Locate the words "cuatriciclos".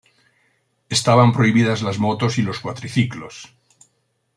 2.59-3.53